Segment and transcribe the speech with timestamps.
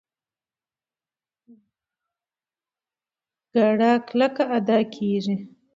[3.53, 5.35] ګړه کلکه ادا کېږي.